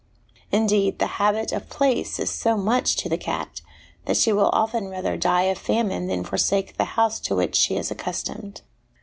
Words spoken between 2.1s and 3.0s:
is so much